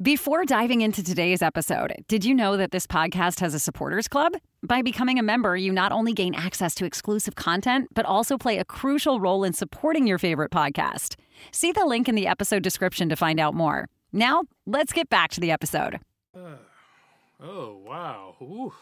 [0.00, 4.34] Before diving into today's episode, did you know that this podcast has a supporters club?
[4.62, 8.58] By becoming a member, you not only gain access to exclusive content, but also play
[8.58, 11.16] a crucial role in supporting your favorite podcast.
[11.50, 13.88] See the link in the episode description to find out more.
[14.12, 15.98] Now, let's get back to the episode.
[16.32, 16.58] Uh,
[17.42, 18.36] oh, wow.
[18.40, 18.74] Ooh,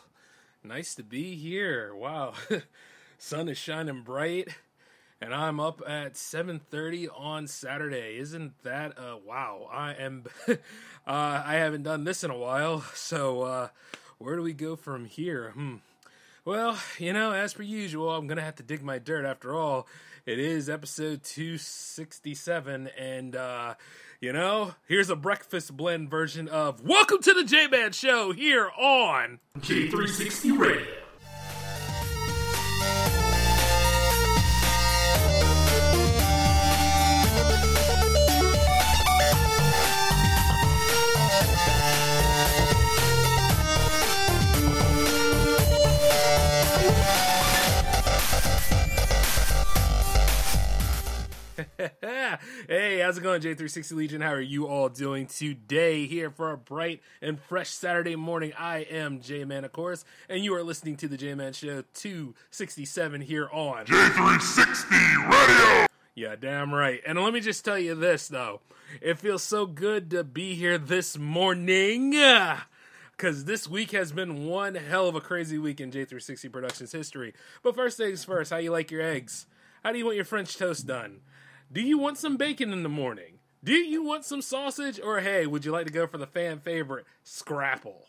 [0.63, 1.95] nice to be here.
[1.95, 2.35] Wow.
[3.17, 4.49] Sun is shining bright
[5.21, 8.19] and I'm up at 7:30 on Saturday.
[8.19, 9.69] Isn't that uh wow?
[9.73, 10.57] I am uh
[11.07, 12.85] I haven't done this in a while.
[12.95, 13.69] So uh
[14.19, 15.51] where do we go from here?
[15.51, 15.77] Hmm.
[16.45, 19.89] Well, you know, as per usual, I'm to have to dig my dirt after all.
[20.27, 23.75] It is episode 267 and uh
[24.19, 29.41] you know, here's a breakfast blend version of Welcome to the J-Man show here on
[29.59, 31.06] J360 Radio.
[52.69, 54.21] hey, how's it going, J360 Legion?
[54.21, 56.07] How are you all doing today?
[56.07, 58.53] Here for a bright and fresh Saturday morning.
[58.59, 61.85] I am J Man, of course, and you are listening to the J Man Show
[61.95, 65.87] 267 here on J360 Radio.
[66.15, 67.01] Yeah, damn right.
[67.07, 68.61] And let me just tell you this, though.
[69.01, 72.15] It feels so good to be here this morning.
[73.17, 77.33] Because this week has been one hell of a crazy week in J360 Productions history.
[77.63, 79.47] But first things first, how you like your eggs?
[79.83, 81.21] How do you want your French toast done?
[81.73, 83.41] Do you want some bacon in the morning?
[83.65, 85.01] Do you want some sausage?
[85.01, 88.07] Or hey, would you like to go for the fan favorite, Scrapple?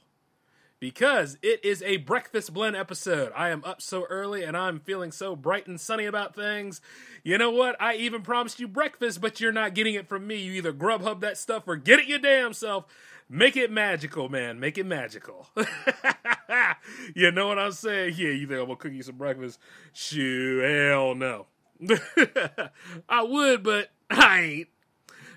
[0.80, 3.32] Because it is a breakfast blend episode.
[3.36, 6.82] I am up so early and I'm feeling so bright and sunny about things.
[7.24, 7.76] You know what?
[7.82, 10.36] I even promised you breakfast, but you're not getting it from me.
[10.36, 12.86] You either Grubhub that stuff or get it your damn self.
[13.28, 14.60] Make it magical, man.
[14.60, 15.48] Make it magical.
[17.16, 18.14] you know what I'm saying?
[18.16, 19.60] Yeah, you think I'm gonna cook you some breakfast?
[19.94, 21.48] Shoo, hell no.
[23.10, 24.68] I would, but I ain't.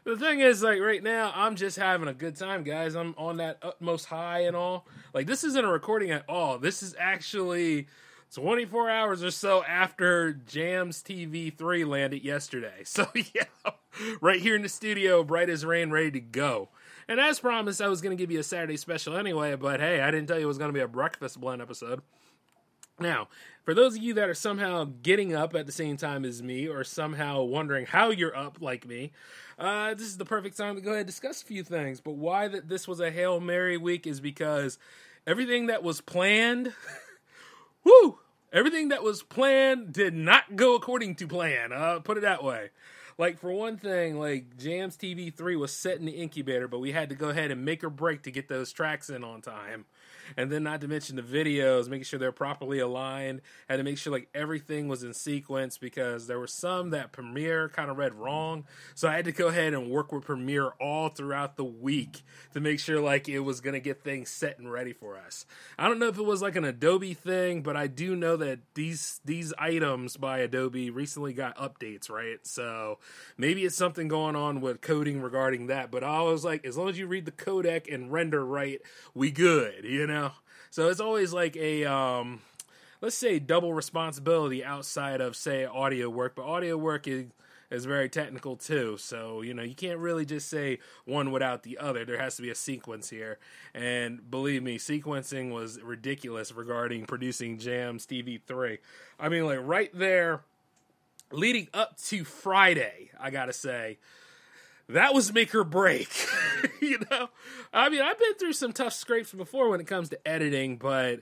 [0.04, 2.94] The thing is, like right now, I'm just having a good time, guys.
[2.94, 4.86] I'm on that utmost high and all.
[5.12, 6.58] Like this isn't a recording at all.
[6.58, 7.86] This is actually
[8.32, 12.80] 24 hours or so after Jams TV 3 landed yesterday.
[12.84, 13.44] So yeah,
[14.20, 16.70] right here in the studio, bright as rain, ready to go.
[17.08, 20.00] And as promised, I was going to give you a Saturday special anyway, but hey,
[20.00, 22.02] I didn't tell you it was going to be a breakfast blend episode.
[23.00, 23.28] Now,
[23.64, 26.68] for those of you that are somehow getting up at the same time as me,
[26.68, 29.12] or somehow wondering how you're up like me,
[29.58, 32.00] uh, this is the perfect time to go ahead and discuss a few things.
[32.00, 34.78] But why that this was a Hail Mary week is because
[35.26, 36.74] everything that was planned,
[37.84, 38.18] whoo,
[38.52, 41.72] everything that was planned did not go according to plan.
[41.72, 42.68] Uh, put it that way.
[43.16, 46.92] Like for one thing, like Jams TV three was set in the incubator, but we
[46.92, 49.84] had to go ahead and make or break to get those tracks in on time
[50.36, 53.40] and then not to mention the videos, making sure they're properly aligned.
[53.68, 57.68] Had to make sure like everything was in sequence because there were some that Premiere
[57.68, 58.64] kind of read wrong.
[58.94, 62.60] So I had to go ahead and work with Premiere all throughout the week to
[62.60, 65.46] make sure like it was gonna get things set and ready for us.
[65.78, 68.60] I don't know if it was like an Adobe thing, but I do know that
[68.74, 72.38] these these items by Adobe recently got updates, right?
[72.46, 72.98] So
[73.36, 75.90] maybe it's something going on with coding regarding that.
[75.90, 78.80] But I was like, as long as you read the codec and render right,
[79.14, 80.19] we good, you know.
[80.70, 82.40] So it's always like a um,
[83.00, 87.26] let's say double responsibility outside of say audio work, but audio work is
[87.70, 88.96] is very technical too.
[88.98, 92.04] So, you know, you can't really just say one without the other.
[92.04, 93.38] There has to be a sequence here.
[93.74, 98.78] And believe me, sequencing was ridiculous regarding producing Jams TV3.
[99.20, 100.40] I mean, like right there,
[101.30, 103.98] leading up to Friday, I gotta say,
[104.94, 106.08] that was make or break.
[106.80, 107.28] you know,
[107.72, 111.20] I mean, I've been through some tough scrapes before when it comes to editing, but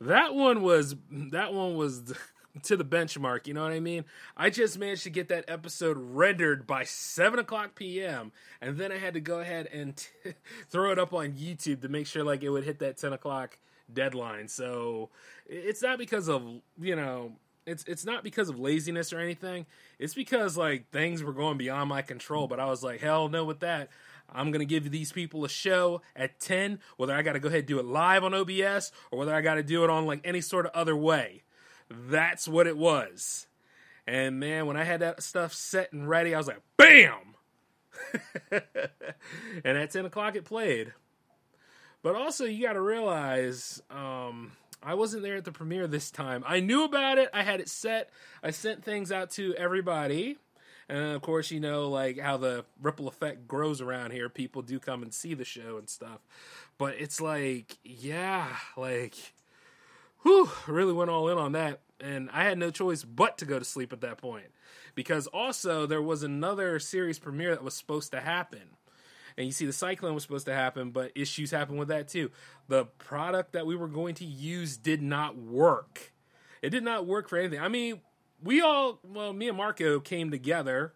[0.00, 2.14] that one was that one was
[2.62, 3.46] to the benchmark.
[3.46, 4.04] You know what I mean?
[4.36, 8.32] I just managed to get that episode rendered by seven o'clock p.m.
[8.60, 10.08] and then I had to go ahead and t-
[10.70, 13.58] throw it up on YouTube to make sure like it would hit that ten o'clock
[13.92, 14.48] deadline.
[14.48, 15.10] So
[15.46, 16.42] it's not because of
[16.80, 17.32] you know
[17.68, 19.66] it's it's not because of laziness or anything.
[19.98, 22.48] It's because like things were going beyond my control.
[22.48, 23.90] But I was like, hell no with that.
[24.30, 27.68] I'm gonna give these people a show at 10, whether I gotta go ahead and
[27.68, 30.66] do it live on OBS or whether I gotta do it on like any sort
[30.66, 31.42] of other way.
[31.90, 33.46] That's what it was.
[34.06, 37.34] And man, when I had that stuff set and ready, I was like, BAM!
[39.64, 40.92] and at 10 o'clock it played.
[42.02, 44.52] But also you gotta realize, um,
[44.82, 46.44] I wasn't there at the premiere this time.
[46.46, 47.30] I knew about it.
[47.34, 48.10] I had it set.
[48.42, 50.38] I sent things out to everybody.
[50.88, 54.28] And of course, you know, like how the ripple effect grows around here.
[54.28, 56.20] People do come and see the show and stuff.
[56.78, 58.46] But it's like, yeah,
[58.76, 59.14] like,
[60.22, 61.80] whew, really went all in on that.
[62.00, 64.46] And I had no choice but to go to sleep at that point.
[64.94, 68.70] Because also, there was another series premiere that was supposed to happen.
[69.38, 72.30] And you see, the Cyclone was supposed to happen, but issues happened with that too.
[72.66, 76.12] The product that we were going to use did not work.
[76.60, 77.60] It did not work for anything.
[77.60, 78.00] I mean,
[78.42, 80.92] we all well me and marco came together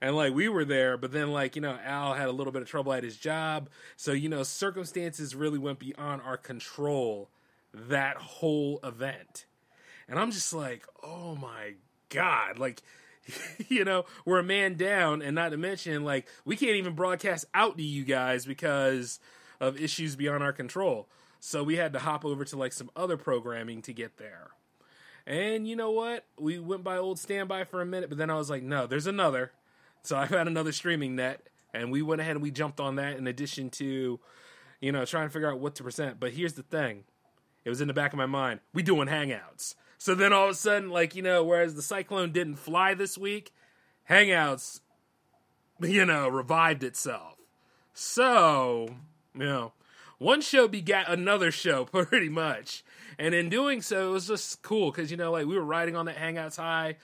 [0.00, 2.62] and like we were there but then like you know al had a little bit
[2.62, 7.30] of trouble at his job so you know circumstances really went beyond our control
[7.72, 9.46] that whole event
[10.08, 11.74] and i'm just like oh my
[12.10, 12.82] god like
[13.68, 17.44] you know we're a man down and not to mention like we can't even broadcast
[17.54, 19.20] out to you guys because
[19.60, 21.08] of issues beyond our control
[21.38, 24.50] so we had to hop over to like some other programming to get there
[25.26, 26.24] and you know what?
[26.38, 29.06] We went by old standby for a minute, but then I was like, no, there's
[29.06, 29.52] another.
[30.02, 33.16] So I found another streaming net, and we went ahead and we jumped on that
[33.16, 34.18] in addition to,
[34.80, 36.18] you know, trying to figure out what to present.
[36.18, 37.04] But here's the thing
[37.64, 38.60] it was in the back of my mind.
[38.74, 39.76] We doing hangouts.
[40.02, 43.16] So then all of a sudden, like, you know, whereas the Cyclone didn't fly this
[43.16, 43.52] week,
[44.10, 44.80] Hangouts,
[45.80, 47.36] you know, revived itself.
[47.94, 48.96] So,
[49.32, 49.74] you know,
[50.18, 52.82] one show begat another show pretty much.
[53.16, 55.94] And in doing so, it was just cool because you know, like we were riding
[55.94, 56.96] on that Hangouts high,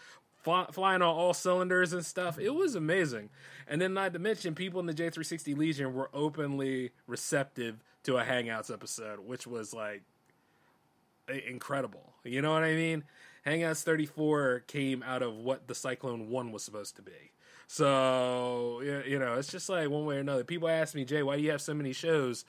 [0.43, 2.37] fly, flying on all cylinders and stuff.
[2.37, 3.31] It was amazing.
[3.69, 8.25] And then, not to mention, people in the J360 Legion were openly receptive to a
[8.25, 10.03] Hangouts episode, which was like
[11.28, 12.14] incredible.
[12.25, 13.04] You know what I mean?
[13.46, 17.32] Hangouts 34 came out of what the Cyclone 1 was supposed to be.
[17.66, 20.44] So, you know, it's just like one way or another.
[20.44, 22.44] People ask me, Jay, why do you have so many shows?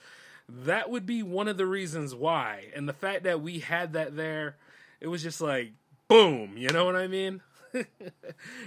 [0.64, 2.66] that would be one of the reasons why.
[2.74, 4.56] And the fact that we had that there,
[5.00, 5.72] it was just like
[6.08, 7.40] boom, you know what I mean?
[7.72, 7.84] and,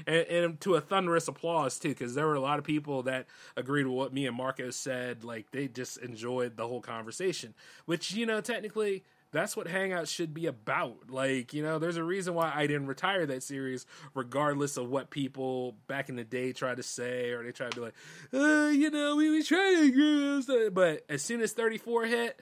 [0.07, 3.25] and, to a thunderous applause too, because there were a lot of people that
[3.57, 5.25] agreed with what me and Marcos said.
[5.25, 7.53] Like they just enjoyed the whole conversation,
[7.85, 9.03] which you know technically
[9.33, 11.09] that's what Hangouts should be about.
[11.09, 15.09] Like, you know, there's a reason why I didn't retire that series, regardless of what
[15.09, 17.95] people back in the day tried to say, or they try to be like,
[18.33, 20.71] uh, you know, we were trying to.
[20.71, 22.41] But as soon as 34 hit,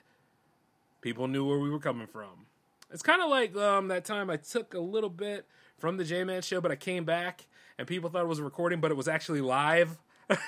[1.00, 2.46] people knew where we were coming from.
[2.92, 5.46] It's kind of like um, that time I took a little bit
[5.78, 7.46] from the J Man show, but I came back
[7.78, 9.98] and people thought it was a recording, but it was actually live.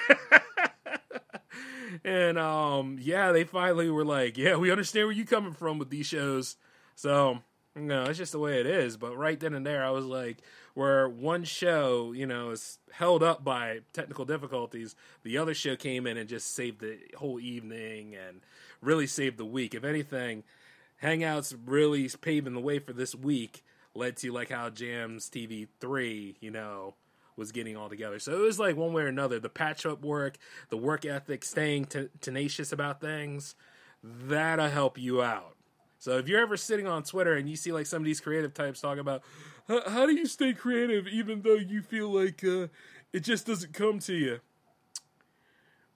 [2.05, 5.91] and um, yeah, they finally were like, "Yeah, we understand where you're coming from with
[5.91, 6.57] these shows."
[6.95, 7.41] So
[7.77, 8.97] you know, it's just the way it is.
[8.97, 10.39] But right then and there, I was like,
[10.75, 16.07] where one show, you know, is held up by technical difficulties, the other show came
[16.07, 18.41] in and just saved the whole evening and
[18.81, 19.75] really saved the week.
[19.75, 20.45] If anything,
[21.03, 23.65] Hangouts really paving the way for this week
[23.95, 26.95] led to like how Jams TV three, you know,
[27.37, 28.19] was getting all together.
[28.19, 30.39] So it was like one way or another, the patch up work,
[30.69, 33.55] the work ethic, staying t- tenacious about things,
[34.03, 35.57] that'll help you out.
[35.99, 38.53] So if you're ever sitting on Twitter and you see like some of these creative
[38.53, 39.23] types talking about
[39.69, 42.67] how do you stay creative even though you feel like uh,
[43.13, 44.41] it just doesn't come to you.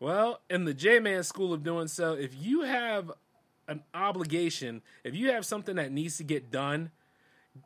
[0.01, 3.13] Well, in the J Man school of doing so, if you have
[3.67, 6.91] an obligation, if you have something that needs to get done,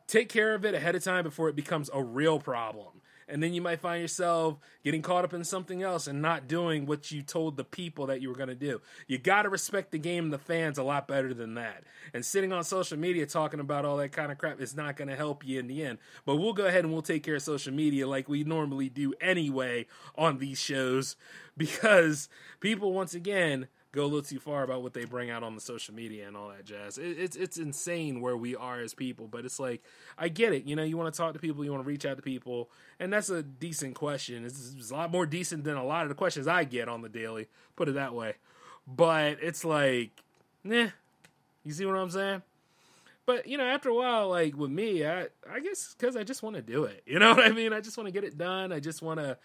[0.07, 3.53] take care of it ahead of time before it becomes a real problem and then
[3.53, 7.21] you might find yourself getting caught up in something else and not doing what you
[7.21, 8.81] told the people that you were going to do.
[9.07, 11.83] You got to respect the game and the fans a lot better than that.
[12.13, 15.07] And sitting on social media talking about all that kind of crap is not going
[15.09, 15.99] to help you in the end.
[16.25, 19.13] But we'll go ahead and we'll take care of social media like we normally do
[19.21, 21.15] anyway on these shows
[21.57, 25.55] because people, once again, go a little too far about what they bring out on
[25.55, 26.97] the social media and all that jazz.
[26.97, 29.81] It, it's it's insane where we are as people, but it's like
[30.17, 30.65] I get it.
[30.65, 32.69] You know, you want to talk to people, you want to reach out to people,
[32.99, 34.43] and that's a decent question.
[34.45, 37.01] It's, it's a lot more decent than a lot of the questions I get on
[37.01, 37.47] the daily.
[37.75, 38.35] Put it that way.
[38.85, 40.11] But it's like,
[40.63, 40.87] nah.
[41.63, 42.41] You see what I'm saying?
[43.25, 46.43] But you know, after a while, like with me, I I guess because I just
[46.43, 47.03] want to do it.
[47.05, 47.73] You know what I mean?
[47.73, 48.71] I just want to get it done.
[48.71, 49.37] I just want to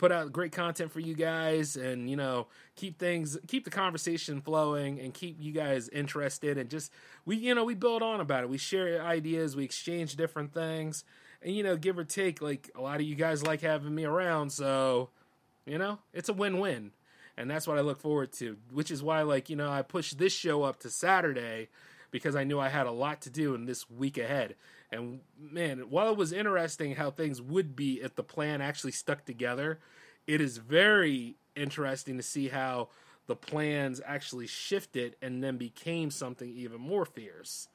[0.00, 4.40] put out great content for you guys and you know keep things keep the conversation
[4.40, 6.90] flowing and keep you guys interested and just
[7.26, 8.48] we you know we build on about it.
[8.48, 11.04] We share ideas we exchange different things
[11.42, 14.06] and you know give or take like a lot of you guys like having me
[14.06, 14.52] around.
[14.52, 15.10] So
[15.66, 16.92] you know it's a win-win.
[17.36, 20.16] And that's what i look forward to which is why like you know i pushed
[20.16, 21.68] this show up to saturday
[22.10, 24.56] because i knew i had a lot to do in this week ahead
[24.92, 29.24] and man, while it was interesting how things would be if the plan actually stuck
[29.24, 29.78] together,
[30.26, 32.88] it is very interesting to see how
[33.26, 37.68] the plans actually shifted and then became something even more fierce.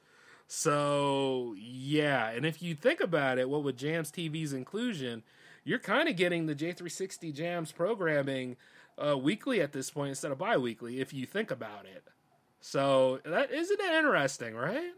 [0.48, 5.22] So, yeah, and if you think about it, what with Jams TV's inclusion,
[5.64, 8.56] you're kind of getting the J360 Jams programming
[8.98, 12.04] uh, weekly at this point instead of bi-weekly if you think about it.
[12.60, 14.92] So that isn't that interesting, right?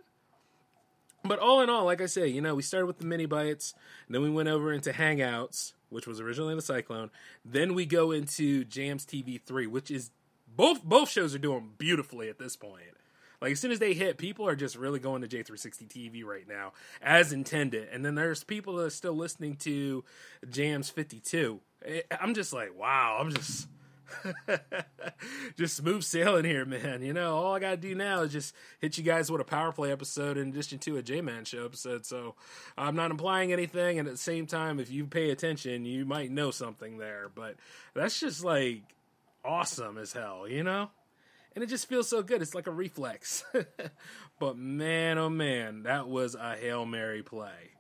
[1.24, 3.74] But all in all, like I say, you know, we started with the mini bites,
[4.08, 7.10] then we went over into Hangouts, which was originally the Cyclone.
[7.44, 10.10] Then we go into Jams TV three, which is
[10.56, 12.82] both both shows are doing beautifully at this point.
[13.40, 16.46] Like as soon as they hit, people are just really going to J360 TV right
[16.48, 17.88] now, as intended.
[17.92, 20.04] And then there's people that are still listening to
[20.50, 21.60] Jams 52.
[21.84, 23.68] Eh, I'm just like, wow, I'm just
[25.56, 27.02] just smooth sailing here, man.
[27.02, 29.72] You know, all I gotta do now is just hit you guys with a power
[29.72, 32.06] play episode in addition to a J Man show episode.
[32.06, 32.34] So
[32.76, 36.30] I'm not implying anything, and at the same time, if you pay attention, you might
[36.30, 37.30] know something there.
[37.34, 37.56] But
[37.94, 38.82] that's just like
[39.44, 40.90] awesome as hell, you know?
[41.58, 42.40] and it just feels so good.
[42.40, 43.44] It's like a reflex.
[44.38, 47.72] but man, oh man, that was a hail mary play.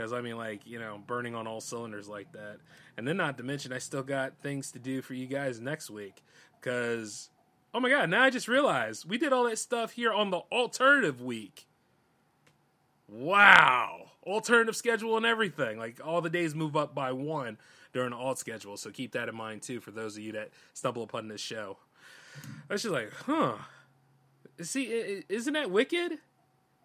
[0.00, 2.56] Because I mean, like you know, burning on all cylinders like that,
[2.96, 5.90] and then not to mention, I still got things to do for you guys next
[5.90, 6.22] week.
[6.58, 7.28] Because
[7.74, 10.38] oh my god, now I just realized we did all that stuff here on the
[10.50, 11.66] alternative week.
[13.08, 15.76] Wow, alternative schedule and everything.
[15.76, 17.58] Like all the days move up by one
[17.92, 18.78] during the alt schedule.
[18.78, 21.76] So keep that in mind too for those of you that stumble upon this show.
[22.70, 23.56] I was just like, huh.
[24.62, 26.20] See, isn't that wicked?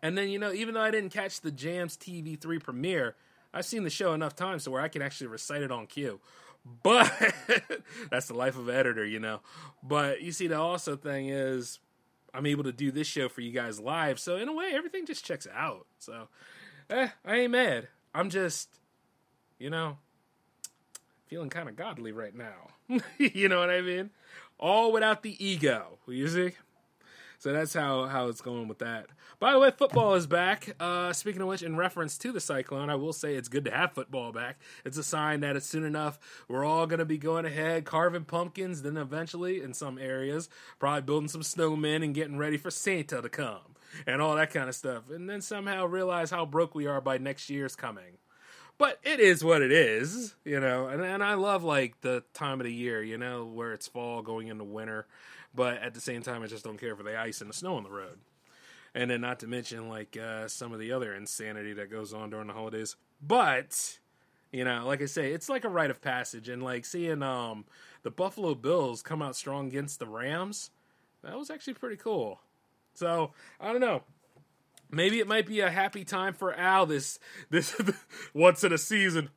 [0.06, 3.16] And then, you know, even though I didn't catch the Jams TV 3 premiere,
[3.52, 6.20] I've seen the show enough times to where I can actually recite it on cue.
[6.84, 7.12] But
[8.12, 9.40] that's the life of an editor, you know.
[9.82, 11.80] But you see, the also thing is,
[12.36, 14.20] I'm able to do this show for you guys live.
[14.20, 15.88] So, in a way, everything just checks out.
[15.98, 16.28] So,
[16.92, 17.88] eh, I ain't mad.
[18.14, 18.70] I'm just,
[19.58, 19.98] you know,
[21.26, 23.00] feeling kind of godly right now.
[23.18, 24.12] you know what I mean?
[24.60, 26.00] all without the ego.
[26.08, 26.52] You see?
[27.40, 29.08] So that's how, how it's going with that.
[29.40, 30.76] By the way, football is back.
[30.80, 33.72] Uh, speaking of which, in reference to the Cyclone, I will say it's good to
[33.72, 34.60] have football back.
[34.84, 38.26] It's a sign that it's soon enough we're all going to be going ahead, carving
[38.26, 40.50] pumpkins, then eventually, in some areas,
[40.80, 43.76] probably building some snowmen and getting ready for Santa to come
[44.08, 45.10] and all that kind of stuff.
[45.10, 48.18] And then somehow realize how broke we are by next year's coming
[48.78, 50.88] but it is what it is, you know.
[50.88, 54.22] And and I love like the time of the year, you know, where it's fall
[54.22, 55.08] going into winter,
[55.56, 57.76] but at the same time, I just don't care for the ice and the snow
[57.76, 58.20] on the road.
[58.94, 62.30] And then not to mention like uh, some of the other insanity that goes on
[62.30, 62.96] during the holidays.
[63.22, 64.00] But
[64.52, 67.66] you know, like I say, it's like a rite of passage, and like seeing um
[68.04, 70.72] the Buffalo Bills come out strong against the Rams,
[71.24, 72.40] that was actually pretty cool.
[72.94, 74.04] So I don't know
[74.92, 77.20] maybe it might be a happy time for Al this
[77.50, 77.76] this
[78.34, 79.30] once in a season.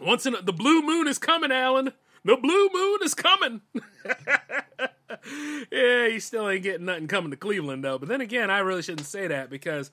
[0.00, 1.92] Once in a, the blue moon is coming, Alan.
[2.24, 3.60] The blue moon is coming.
[5.70, 7.98] yeah, he still ain't getting nothing coming to Cleveland though.
[7.98, 9.90] But then again, I really shouldn't say that because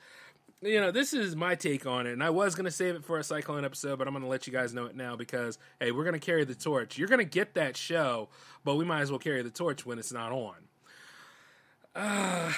[0.61, 3.17] you know, this is my take on it, and I was to save it for
[3.17, 6.03] a Cyclone episode, but I'm to let you guys know it now because, hey, we're
[6.13, 6.99] to carry the torch.
[6.99, 8.29] You're to get that show,
[8.63, 10.55] but we might as well carry the torch when it's not on.
[11.95, 12.53] Uh,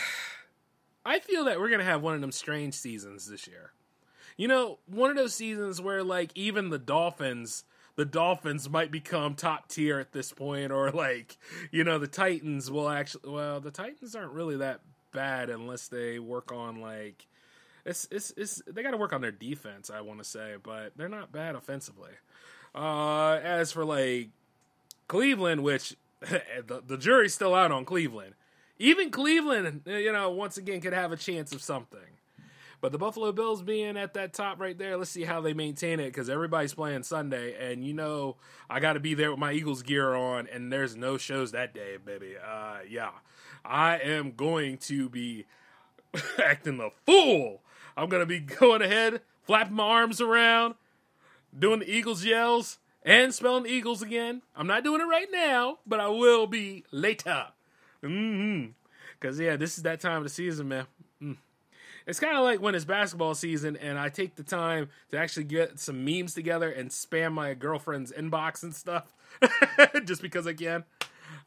[1.06, 3.72] I feel that we're gonna have one of them strange seasons this year.
[4.38, 7.63] You know, one of those seasons where like even the Dolphins,
[7.96, 11.38] the Dolphins might become top tier at this point, or like
[11.72, 13.30] you know the Titans will actually.
[13.30, 14.82] Well, the Titans aren't really that
[15.12, 17.28] bad unless they work on like
[17.86, 19.90] it's it's it's they got to work on their defense.
[19.90, 22.12] I want to say, but they're not bad offensively.
[22.74, 24.30] Uh, as for like
[25.08, 28.36] Cleveland, which the, the jury's still out on Cleveland.
[28.80, 32.00] Even Cleveland, you know, once again could have a chance of something.
[32.84, 36.02] But the Buffalo Bills being at that top right there, let's see how they maintain
[36.02, 38.36] it because everybody's playing Sunday, and you know
[38.70, 41.74] I got to be there with my Eagles gear on, and there's no shows that
[41.74, 42.34] day, baby.
[42.36, 43.12] Uh, yeah,
[43.63, 45.46] I am going to be
[46.44, 47.62] acting the fool.
[47.96, 50.75] I'm gonna be going ahead, flapping my arms around,
[51.58, 54.42] doing the Eagles yells, and spelling Eagles again.
[54.58, 57.46] I'm not doing it right now, but I will be later.
[58.04, 58.72] Mm-hmm.
[59.22, 60.86] Cause yeah, this is that time of the season, man.
[62.06, 65.46] It's kind of like when it's basketball season, and I take the time to actually
[65.46, 69.14] get some memes together and spam my girlfriend's inbox and stuff,
[70.06, 70.84] just because I can.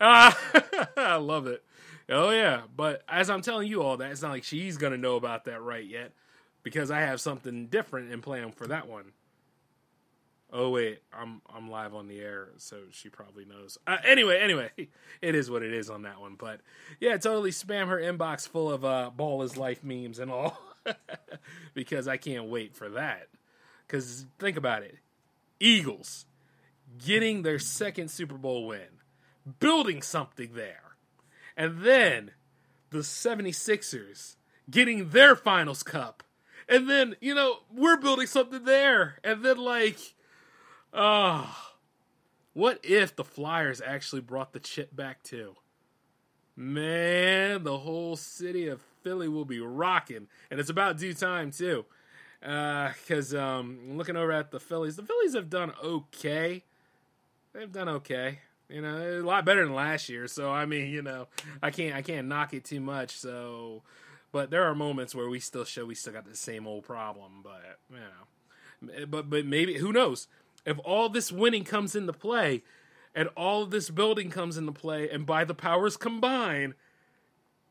[0.01, 0.33] Uh,
[0.97, 1.63] I love it.
[2.09, 5.17] Oh yeah, but as I'm telling you all that, it's not like she's gonna know
[5.17, 6.13] about that right yet,
[6.63, 9.13] because I have something different in plan for that one.
[10.53, 13.79] Oh wait, I'm I'm live on the air, so she probably knows.
[13.87, 14.71] Uh, anyway, anyway,
[15.21, 16.37] it is what it is on that one.
[16.39, 16.61] But
[17.01, 20.57] yeah, totally spam her inbox full of uh, ball is life memes and all,
[21.75, 23.29] because I can't wait for that.
[23.87, 24.97] Because think about it,
[25.59, 26.27] Eagles
[27.05, 29.01] getting their second Super Bowl win,
[29.59, 30.97] building something there,
[31.57, 32.31] and then
[32.91, 34.37] the 76ers
[34.71, 36.23] getting their finals cup
[36.69, 39.99] and then you know we're building something there, and then like,
[40.93, 41.73] ah,
[42.53, 45.57] what if the Flyers actually brought the chip back too?
[46.57, 51.85] Man, the whole city of Philly will be rocking, and it's about due time too.
[52.41, 56.65] Because uh, um, looking over at the Phillies, the Phillies have done okay.
[57.53, 58.39] They've done okay.
[58.69, 60.27] You know, a lot better than last year.
[60.27, 61.29] So I mean, you know,
[61.63, 63.17] I can't I can't knock it too much.
[63.19, 63.83] So,
[64.33, 67.43] but there are moments where we still show we still got the same old problem.
[67.43, 70.27] But you know, but but maybe who knows
[70.67, 72.63] if all this winning comes into play,
[73.15, 76.75] and all this building comes into play, and by the powers combined,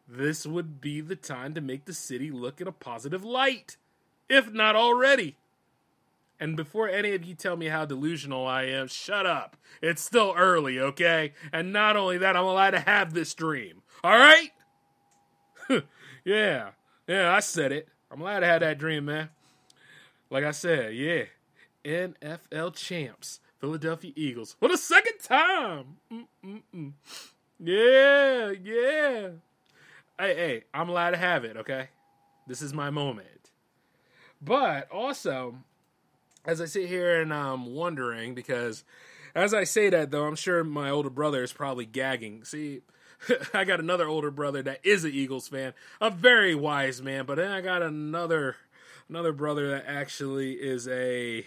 [0.07, 3.77] this would be the time to make the city look in a positive light,
[4.29, 5.35] if not already.
[6.39, 9.55] And before any of you tell me how delusional I am, shut up.
[9.81, 11.33] It's still early, okay?
[11.51, 13.81] And not only that, I'm allowed to have this dream.
[14.03, 14.51] All right?
[16.25, 16.71] yeah.
[17.07, 17.87] Yeah, I said it.
[18.11, 19.29] I'm allowed to have that dream, man.
[20.29, 21.23] Like I said, yeah.
[21.85, 25.97] NFL champs, Philadelphia Eagles, for the second time.
[26.11, 26.93] Mm-mm-mm.
[27.59, 29.29] Yeah, yeah.
[30.19, 31.89] Hey, hey, I'm allowed to have it, okay?
[32.47, 33.51] This is my moment.
[34.41, 35.55] But also,
[36.45, 38.83] as I sit here and I'm wondering, because
[39.33, 42.43] as I say that though, I'm sure my older brother is probably gagging.
[42.43, 42.81] See,
[43.53, 47.35] I got another older brother that is an Eagles fan, a very wise man, but
[47.35, 48.55] then I got another
[49.09, 51.45] another brother that actually is a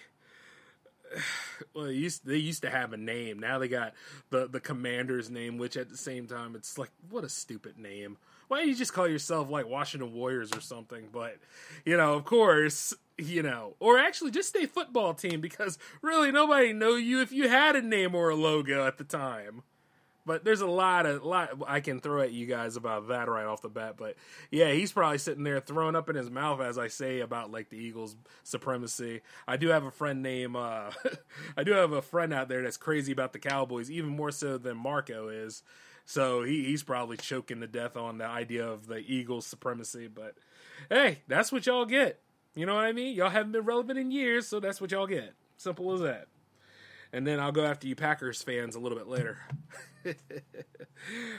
[1.74, 3.38] well, used, they used to have a name.
[3.38, 3.94] Now they got
[4.30, 8.16] the the commander's name, which at the same time, it's like what a stupid name.
[8.48, 11.08] Why don't you just call yourself like Washington Warriors or something?
[11.12, 11.36] But
[11.84, 16.72] you know, of course, you know, or actually just stay football team because really nobody
[16.72, 19.62] know you if you had a name or a logo at the time.
[20.28, 23.47] But there's a lot of lot I can throw at you guys about that right
[23.47, 23.94] off the bat.
[23.97, 24.16] But
[24.50, 27.70] yeah, he's probably sitting there throwing up in his mouth as I say about like
[27.70, 29.23] the Eagles supremacy.
[29.49, 30.90] I do have a friend named uh,
[31.56, 34.58] I do have a friend out there that's crazy about the Cowboys, even more so
[34.58, 35.62] than Marco is.
[36.04, 40.08] So he, he's probably choking to death on the idea of the Eagles supremacy.
[40.08, 40.35] But
[40.90, 42.20] hey, that's what y'all get.
[42.55, 43.14] You know what I mean?
[43.14, 45.33] Y'all haven't been relevant in years, so that's what y'all get.
[45.57, 46.29] Simple as that.
[47.12, 49.38] And then I'll go after you Packers fans a little bit later.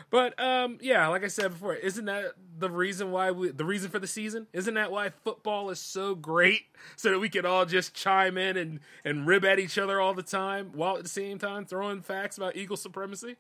[0.10, 3.90] but um, yeah, like I said before, isn't that the reason why we the reason
[3.90, 4.48] for the season?
[4.54, 6.62] Isn't that why football is so great?
[6.96, 10.14] So that we can all just chime in and and rib at each other all
[10.14, 13.38] the time while at the same time throwing facts about Eagle supremacy.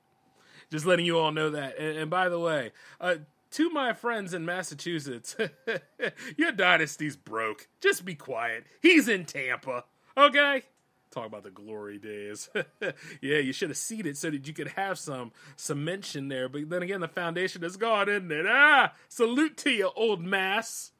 [0.71, 1.77] Just letting you all know that.
[1.79, 3.15] And, and by the way, uh,
[3.51, 5.35] to my friends in Massachusetts,
[6.37, 7.67] your dynasty's broke.
[7.81, 8.65] Just be quiet.
[8.81, 9.85] He's in Tampa.
[10.15, 10.63] Okay?
[11.11, 12.49] Talk about the glory days.
[13.21, 16.47] yeah, you should have seeded so that you could have some some mention there.
[16.47, 18.45] But then again, the foundation is gone, isn't it?
[18.47, 20.91] Ah, salute to you, old mass.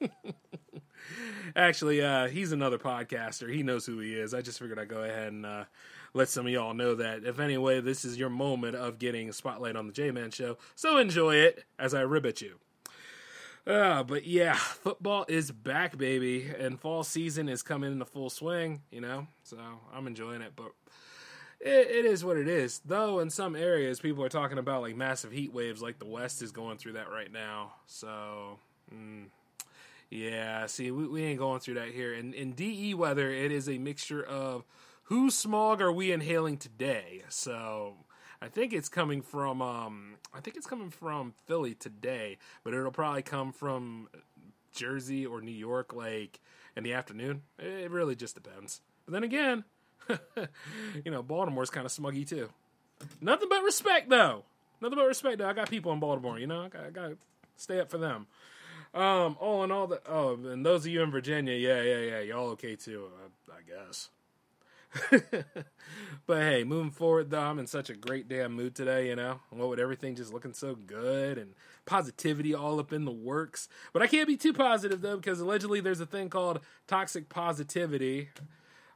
[1.56, 3.52] Actually, uh, he's another podcaster.
[3.52, 4.34] He knows who he is.
[4.34, 5.64] I just figured I'd go ahead and uh,
[6.14, 7.24] let some of y'all know that.
[7.24, 10.58] If anyway, this is your moment of getting a spotlight on the J Man Show,
[10.74, 12.58] so enjoy it as I ribbit you.
[13.66, 18.82] Uh, but yeah, football is back, baby, and fall season is coming into full swing.
[18.90, 19.58] You know, so
[19.94, 20.52] I'm enjoying it.
[20.56, 20.72] But
[21.60, 22.80] it, it is what it is.
[22.84, 26.42] Though in some areas, people are talking about like massive heat waves, like the West
[26.42, 27.74] is going through that right now.
[27.86, 28.58] So.
[28.92, 29.26] Mm,
[30.12, 32.12] yeah, see, we, we ain't going through that here.
[32.12, 34.62] In, in DE weather, it is a mixture of
[35.04, 37.22] whose smog are we inhaling today?
[37.30, 37.94] So
[38.42, 42.90] I think it's coming from um, I think it's coming from Philly today, but it'll
[42.90, 44.08] probably come from
[44.72, 46.40] Jersey or New York like
[46.76, 47.42] in the afternoon.
[47.60, 48.80] It really just depends.
[49.06, 49.62] But then again,
[51.04, 52.48] you know, Baltimore's kind of smuggy too.
[53.20, 54.42] Nothing but respect though.
[54.80, 55.48] Nothing but respect though.
[55.48, 56.62] I got people in Baltimore, you know.
[56.62, 57.16] I got, I got to
[57.56, 58.26] stay up for them.
[58.92, 62.20] Um, all in all, the oh, and those of you in Virginia, yeah, yeah, yeah,
[62.20, 63.08] y'all okay too,
[63.48, 64.10] I, I guess.
[66.26, 69.40] but hey, moving forward though, I'm in such a great damn mood today, you know.
[69.50, 71.54] What with everything just looking so good and
[71.86, 73.68] positivity all up in the works.
[73.92, 78.30] But I can't be too positive though, because allegedly there's a thing called toxic positivity.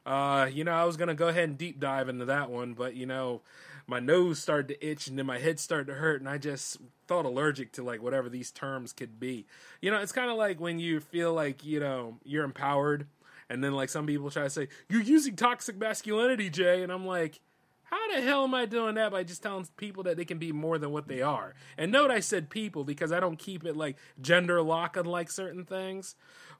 [0.05, 2.95] Uh, you know, I was gonna go ahead and deep dive into that one, but
[2.95, 3.41] you know,
[3.87, 6.77] my nose started to itch and then my head started to hurt, and I just
[7.07, 9.47] felt allergic to like whatever these terms could be.
[9.81, 13.07] You know, it's kind of like when you feel like you know you're empowered
[13.49, 16.83] and then like some people try to say, You're using toxic masculinity, Jay.
[16.83, 17.39] And I'm like,
[17.89, 20.51] how the hell am I doing that by just telling people that they can be
[20.51, 21.53] more than what they are?
[21.77, 25.63] And note I said people because I don't keep it like gender lock unlike certain
[25.63, 26.15] things.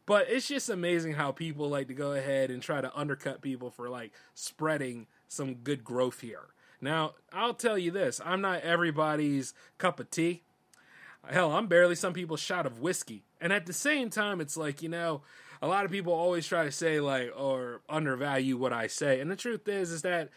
[0.06, 3.70] But it's just amazing how people like to go ahead and try to undercut people
[3.70, 6.46] for like spreading some good growth here.
[6.80, 10.44] Now, I'll tell you this I'm not everybody's cup of tea.
[11.30, 13.24] Hell, I'm barely some people's shot of whiskey.
[13.42, 15.24] And at the same time, it's like, you know,
[15.62, 19.20] a lot of people always try to say like or undervalue what I say.
[19.20, 20.30] And the truth is is that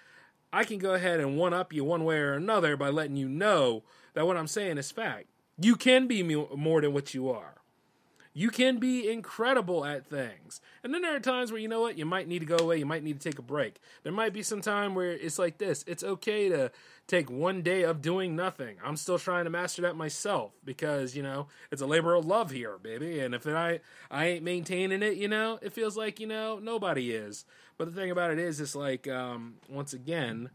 [0.53, 3.29] I can go ahead and one up you one way or another by letting you
[3.29, 5.27] know that what I'm saying is fact.
[5.59, 7.60] You can be more than what you are.
[8.33, 10.61] You can be incredible at things.
[10.85, 12.79] And then there are times where you know what, you might need to go away,
[12.79, 13.81] you might need to take a break.
[14.05, 15.85] There might be some time where it's like this.
[15.89, 16.71] It's okay to
[17.09, 18.77] take one day of doing nothing.
[18.85, 22.53] I'm still trying to master that myself because, you know, it's a labor of love
[22.53, 23.19] here, baby.
[23.19, 23.81] And if I
[24.13, 27.45] I ain't maintaining it, you know, it feels like, you know, nobody is.
[27.79, 30.51] But the thing about it is it's like um once again,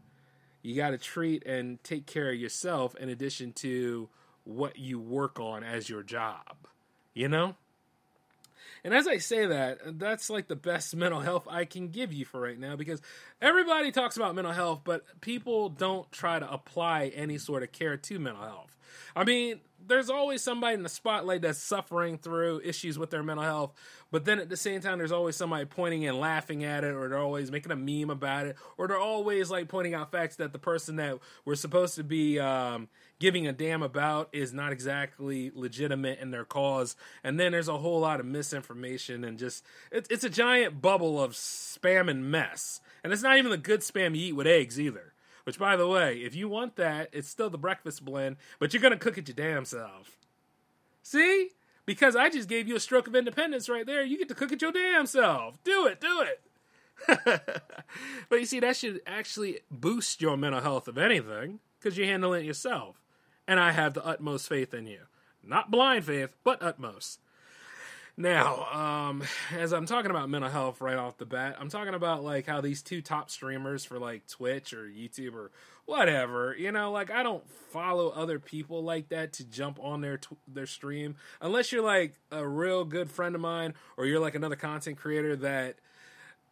[0.62, 4.08] you got to treat and take care of yourself in addition to
[4.44, 6.66] what you work on as your job.
[7.12, 7.54] You know?
[8.84, 12.24] And as I say that, that's like the best mental health I can give you
[12.24, 13.00] for right now because
[13.40, 17.96] everybody talks about mental health, but people don't try to apply any sort of care
[17.96, 18.76] to mental health.
[19.14, 23.44] I mean, there's always somebody in the spotlight that's suffering through issues with their mental
[23.44, 23.74] health,
[24.10, 27.08] but then at the same time, there's always somebody pointing and laughing at it, or
[27.08, 30.52] they're always making a meme about it, or they're always like pointing out facts that
[30.52, 35.50] the person that we're supposed to be um, giving a damn about is not exactly
[35.54, 36.96] legitimate in their cause.
[37.24, 41.22] And then there's a whole lot of misinformation and just it, it's a giant bubble
[41.22, 42.80] of spam and mess.
[43.02, 45.12] And it's not even the good spam you eat with eggs either.
[45.46, 48.82] Which, by the way, if you want that, it's still the breakfast blend, but you're
[48.82, 50.18] gonna cook it your damn self.
[51.04, 51.50] See?
[51.84, 54.02] Because I just gave you a stroke of independence right there.
[54.02, 55.62] You get to cook it your damn self.
[55.62, 56.40] Do it, do it.
[58.28, 62.42] but you see, that should actually boost your mental health, of anything, because you're handling
[62.42, 63.00] it yourself.
[63.46, 65.02] And I have the utmost faith in you.
[65.44, 67.20] Not blind faith, but utmost.
[68.18, 69.22] Now, um,
[69.54, 72.62] as I'm talking about mental health right off the bat, I'm talking about like how
[72.62, 75.50] these two top streamers for like Twitch or YouTube or
[75.84, 80.16] whatever, you know, like I don't follow other people like that to jump on their
[80.16, 84.34] tw- their stream unless you're like a real good friend of mine or you're like
[84.34, 85.76] another content creator that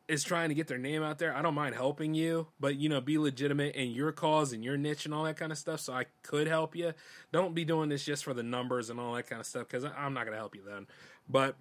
[0.06, 1.34] is trying to get their name out there.
[1.34, 4.76] I don't mind helping you, but you know, be legitimate in your cause and your
[4.76, 5.80] niche and all that kind of stuff.
[5.80, 6.92] So I could help you.
[7.32, 9.84] Don't be doing this just for the numbers and all that kind of stuff because
[9.96, 10.86] I'm not to help you then.
[11.28, 11.56] But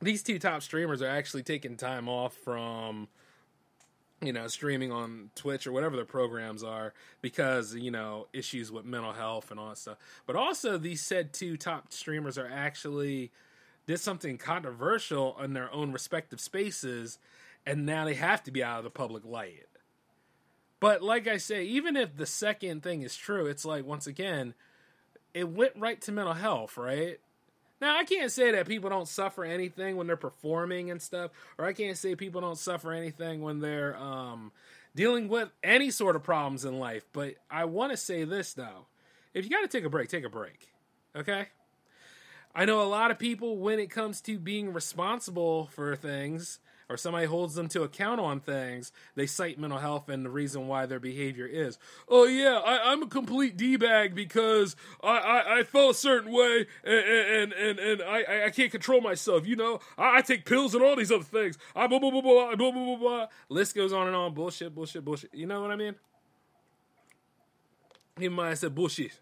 [0.00, 3.08] these two top streamers are actually taking time off from
[4.20, 8.84] you know streaming on Twitch or whatever their programs are because you know issues with
[8.84, 9.98] mental health and all that stuff.
[10.26, 13.30] But also these said two top streamers are actually
[13.86, 17.18] did something controversial in their own respective spaces
[17.66, 19.66] and now they have to be out of the public light.
[20.80, 24.54] But like I say, even if the second thing is true, it's like once again,
[25.32, 27.18] it went right to mental health, right?
[27.82, 31.64] Now, I can't say that people don't suffer anything when they're performing and stuff, or
[31.64, 34.52] I can't say people don't suffer anything when they're um,
[34.94, 37.04] dealing with any sort of problems in life.
[37.12, 38.86] But I want to say this, though.
[39.34, 40.68] If you got to take a break, take a break.
[41.16, 41.48] Okay?
[42.54, 46.60] I know a lot of people, when it comes to being responsible for things,
[46.92, 50.68] or somebody holds them to account on things, they cite mental health and the reason
[50.68, 51.78] why their behavior is.
[52.08, 56.32] Oh yeah, I, am a complete d bag because I, I, I felt a certain
[56.32, 59.46] way and and and, and I, I can't control myself.
[59.46, 61.56] You know, I, I take pills and all these other things.
[61.74, 62.96] I blah blah blah blah blah blah blah.
[62.96, 63.26] blah.
[63.48, 64.34] List goes on and on.
[64.34, 65.34] Bullshit, bullshit, bullshit.
[65.34, 65.94] You know what I mean?
[68.18, 69.18] He might have said bullshit.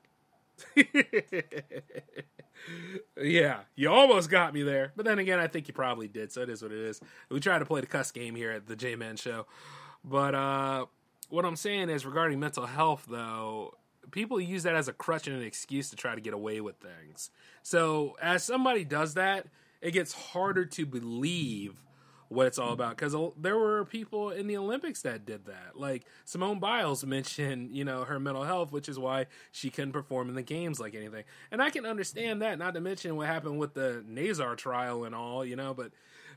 [3.20, 4.92] yeah, you almost got me there.
[4.96, 7.00] But then again, I think you probably did, so it is what it is.
[7.30, 9.46] We try to play the cuss game here at the J Man Show.
[10.04, 10.86] But uh,
[11.28, 13.74] what I'm saying is regarding mental health, though,
[14.10, 16.76] people use that as a crutch and an excuse to try to get away with
[16.76, 17.30] things.
[17.62, 19.46] So as somebody does that,
[19.80, 21.74] it gets harder to believe
[22.30, 25.72] what it's all about because there were people in the Olympics that did that.
[25.74, 30.28] Like Simone Biles mentioned, you know, her mental health, which is why she couldn't perform
[30.28, 31.24] in the games like anything.
[31.50, 35.12] And I can understand that, not to mention what happened with the Nassar trial and
[35.12, 35.90] all, you know, but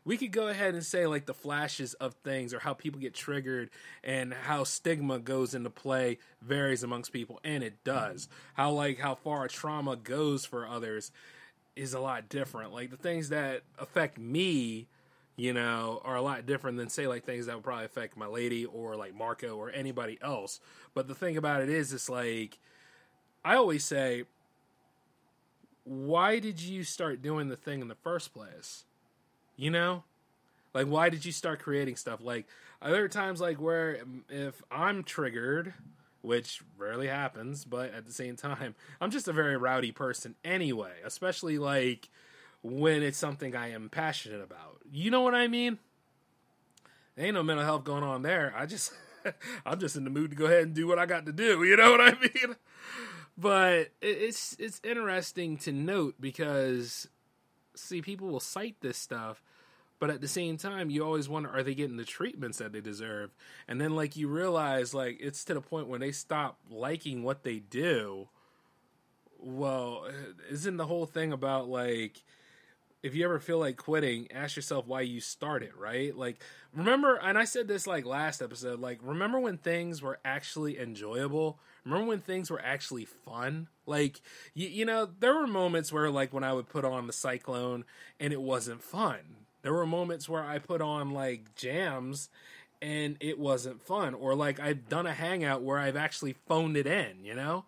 [0.04, 3.14] we could go ahead and say like the flashes of things or how people get
[3.14, 3.70] triggered
[4.04, 8.28] and how stigma goes into play varies amongst people and it does.
[8.56, 11.12] How like how far trauma goes for others
[11.76, 12.74] is a lot different.
[12.74, 14.88] Like the things that affect me
[15.36, 18.28] you know, are a lot different than say like things that would probably affect my
[18.28, 20.60] lady or like Marco or anybody else.
[20.94, 22.60] But the thing about it is, it's like
[23.44, 24.24] I always say,
[25.84, 28.86] why did you start doing the thing in the first place?
[29.58, 30.04] You know,
[30.74, 32.20] like why did you start creating stuff?
[32.22, 32.46] Like
[32.82, 35.74] other times, like where um, if I'm triggered,
[36.22, 40.94] which rarely happens, but at the same time, I'm just a very rowdy person anyway,
[41.04, 42.10] especially like
[42.64, 44.80] when it's something I am passionate about.
[44.92, 45.78] You know what I mean?
[47.16, 48.54] There ain't no mental health going on there.
[48.58, 48.92] I just
[49.66, 51.64] I'm just in the mood to go ahead and do what I got to do.
[51.64, 52.56] You know what I mean?
[53.38, 57.08] But it's it's interesting to note because
[57.76, 59.44] see, people will cite this stuff,
[60.00, 62.82] but at the same time, you always wonder, are they getting the treatments that they
[62.82, 63.32] deserve?
[63.68, 67.44] And then, like, you realize, like, it's to the point when they stop liking what
[67.44, 68.28] they do.
[69.40, 70.08] Well,
[70.50, 72.24] isn't the whole thing about, like,
[73.04, 76.18] if you ever feel like quitting, ask yourself why you started, right?
[76.18, 76.42] Like,
[76.74, 81.60] remember, and I said this like last episode, like, remember when things were actually enjoyable?
[81.84, 83.68] Remember when things were actually fun?
[83.86, 84.22] Like,
[84.54, 87.84] you, you know, there were moments where, like, when I would put on the Cyclone
[88.22, 89.20] and it wasn't fun.
[89.64, 92.30] There were moments where I put on, like, jams
[92.82, 94.14] and it wasn't fun.
[94.14, 97.66] Or, like, I've done a hangout where I've actually phoned it in, you know?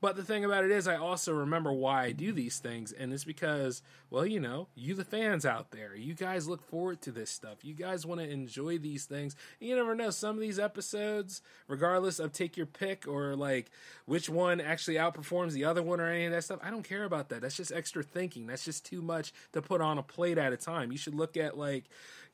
[0.00, 3.12] But the thing about it is, I also remember why I do these things, and
[3.12, 7.10] it's because, well, you know, you the fans out there, you guys look forward to
[7.10, 7.64] this stuff.
[7.64, 9.34] You guys want to enjoy these things.
[9.60, 13.70] And you never know, some of these episodes, regardless of take your pick or like
[14.06, 17.04] which one actually outperforms the other one or any of that stuff, I don't care
[17.04, 17.40] about that.
[17.40, 18.46] That's just extra thinking.
[18.46, 20.92] That's just too much to put on a plate at a time.
[20.92, 21.86] You should look at like,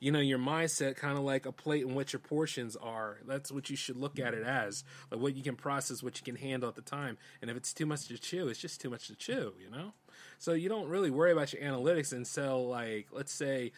[0.05, 3.17] you know, your mindset kind of like a plate and what your portions are.
[3.25, 6.23] That's what you should look at it as, like what you can process, what you
[6.23, 7.17] can handle at the time.
[7.41, 9.93] And if it's too much to chew, it's just too much to chew, you know?
[10.37, 13.71] So you don't really worry about your analytics until like, let's say,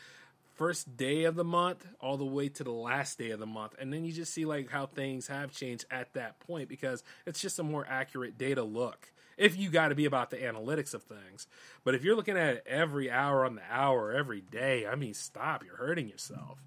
[0.56, 3.76] first day of the month all the way to the last day of the month
[3.80, 7.40] and then you just see like how things have changed at that point because it's
[7.40, 11.04] just a more accurate data look if you got to be about the analytics of
[11.04, 11.48] things.
[11.84, 15.14] But if you're looking at it every hour on the hour every day i mean
[15.14, 16.60] stop you're hurting yourself.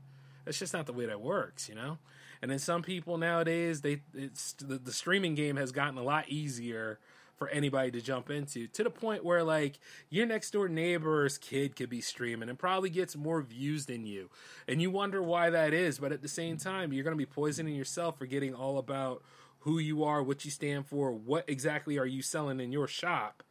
[0.44, 1.98] That's just not the way that works you know?
[2.42, 6.28] And then some people nowadays they it's the, the streaming game has gotten a lot
[6.28, 6.98] easier
[7.36, 9.78] for anybody to jump into to the point where like
[10.10, 14.28] your next door neighbor's kid could be streaming and probably gets more views than you.
[14.68, 17.26] And you wonder why that is but at the same time you're going to be
[17.26, 19.22] poisoning yourself forgetting all about
[19.60, 23.42] who you are what you stand for what exactly are you selling in your shop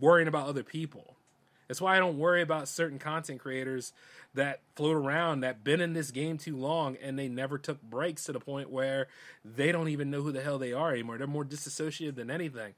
[0.00, 1.16] worrying about other people
[1.68, 3.92] that's why I don't worry about certain content creators
[4.34, 8.24] that float around that been in this game too long and they never took breaks
[8.24, 9.08] to the point where
[9.44, 11.18] they don't even know who the hell they are anymore.
[11.18, 12.74] They're more disassociated than anything.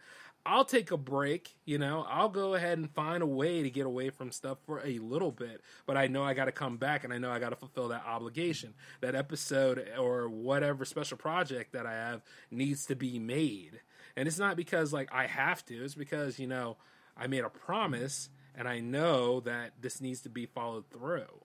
[0.48, 2.06] I'll take a break, you know.
[2.08, 5.30] I'll go ahead and find a way to get away from stuff for a little
[5.30, 7.56] bit, but I know I got to come back and I know I got to
[7.56, 8.72] fulfill that obligation.
[9.02, 13.80] That episode or whatever special project that I have needs to be made.
[14.16, 16.78] And it's not because like I have to, it's because, you know,
[17.14, 21.44] I made a promise and I know that this needs to be followed through.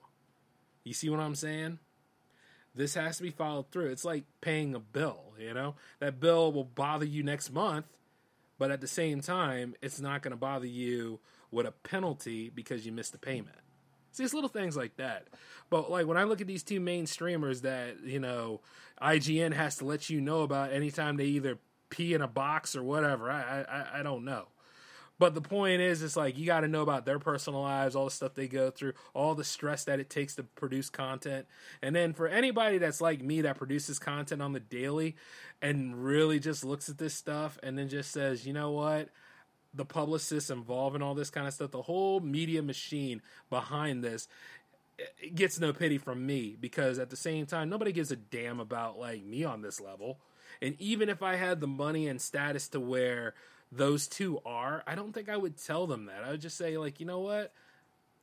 [0.82, 1.78] You see what I'm saying?
[2.74, 3.90] This has to be followed through.
[3.90, 5.74] It's like paying a bill, you know?
[6.00, 7.98] That bill will bother you next month
[8.58, 12.84] but at the same time, it's not going to bother you with a penalty because
[12.84, 13.56] you missed the payment.
[14.12, 15.26] See, it's little things like that.
[15.70, 18.60] But like when I look at these two main streamers that you know
[19.02, 21.58] IGN has to let you know about anytime they either
[21.90, 24.46] pee in a box or whatever, I I, I don't know.
[25.18, 28.06] But the point is, it's like you got to know about their personal lives, all
[28.06, 31.46] the stuff they go through, all the stress that it takes to produce content.
[31.82, 35.14] And then for anybody that's like me that produces content on the daily
[35.62, 39.08] and really just looks at this stuff and then just says, you know what?
[39.72, 44.26] The publicists involved in all this kind of stuff, the whole media machine behind this,
[45.34, 48.98] gets no pity from me because at the same time, nobody gives a damn about
[48.98, 50.18] like me on this level.
[50.60, 53.34] And even if I had the money and status to where
[53.72, 56.24] those two are, I don't think I would tell them that.
[56.24, 57.52] I would just say, like, you know what?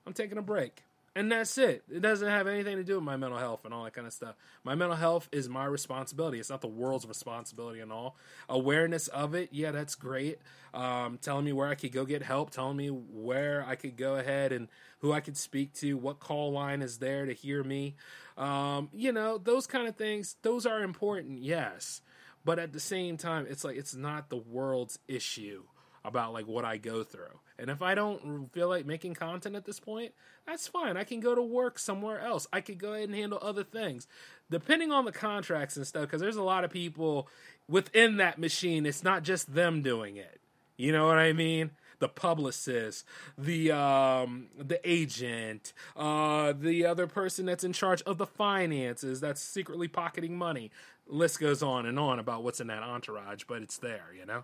[0.06, 0.84] I'm taking a break.
[1.14, 1.84] And that's it.
[1.92, 4.14] It doesn't have anything to do with my mental health and all that kind of
[4.14, 4.36] stuff.
[4.64, 6.40] My mental health is my responsibility.
[6.40, 8.16] It's not the world's responsibility and all.
[8.48, 10.40] Awareness of it, yeah, that's great.
[10.74, 14.16] Um, telling me where I could go get help, telling me where I could go
[14.16, 17.96] ahead and who I could speak to, what call line is there to hear me.
[18.38, 22.02] Um, you know, those kind of things, those are important, yes
[22.44, 25.64] but at the same time it's like it's not the world's issue
[26.04, 27.40] about like what I go through.
[27.60, 30.14] And if I don't feel like making content at this point,
[30.48, 30.98] that's fine.
[30.98, 32.48] I can go to work somewhere else.
[32.52, 34.08] I could go ahead and handle other things.
[34.50, 37.28] Depending on the contracts and stuff cuz there's a lot of people
[37.70, 38.86] within that machine.
[38.86, 40.42] It's not just them doing it.
[40.78, 41.72] You know what I mean?
[42.02, 43.06] the publicist,
[43.38, 49.40] the um, the agent, uh, the other person that's in charge of the finances that's
[49.40, 50.72] secretly pocketing money
[51.12, 54.44] list goes on and on about what's in that entourage, but it's there, you know?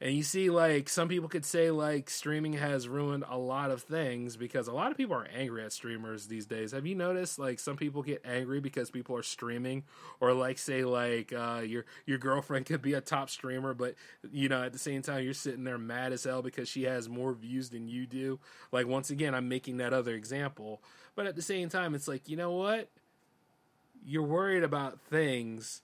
[0.00, 3.82] And you see, like, some people could say, like, streaming has ruined a lot of
[3.82, 6.72] things because a lot of people are angry at streamers these days.
[6.72, 9.84] Have you noticed, like, some people get angry because people are streaming?
[10.20, 13.94] Or, like, say, like, uh, your, your girlfriend could be a top streamer, but,
[14.32, 17.08] you know, at the same time, you're sitting there mad as hell because she has
[17.08, 18.40] more views than you do.
[18.72, 20.82] Like, once again, I'm making that other example.
[21.14, 22.90] But at the same time, it's like, you know what?
[24.04, 25.82] You're worried about things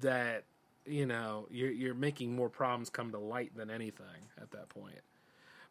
[0.00, 0.44] that
[0.84, 5.00] you know you're you're making more problems come to light than anything at that point.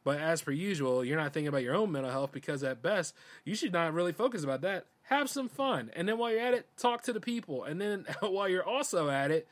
[0.03, 3.13] But as per usual, you're not thinking about your own mental health because at best,
[3.45, 4.85] you should not really focus about that.
[5.03, 5.91] Have some fun.
[5.95, 7.63] And then while you're at it, talk to the people.
[7.63, 9.47] And then while you're also at it,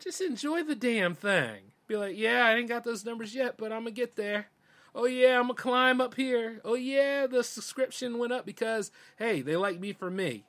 [0.00, 1.72] just enjoy the damn thing.
[1.86, 4.48] Be like, yeah, I ain't got those numbers yet, but I'm gonna get there.
[4.92, 6.60] Oh yeah, I'm gonna climb up here.
[6.64, 10.44] Oh yeah, the subscription went up because hey, they like me for me.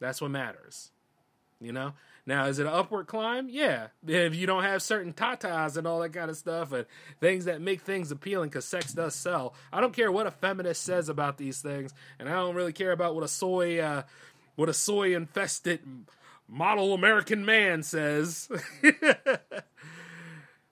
[0.00, 0.90] That's what matters.
[1.60, 1.94] You know?
[2.26, 3.48] Now, is it an upward climb?
[3.48, 3.88] Yeah.
[4.06, 6.84] If you don't have certain tatas and all that kind of stuff and
[7.20, 9.54] things that make things appealing because sex does sell.
[9.72, 12.90] I don't care what a feminist says about these things, and I don't really care
[12.90, 14.02] about what a soy, uh,
[14.56, 15.80] what a soy infested
[16.48, 18.48] model American man says.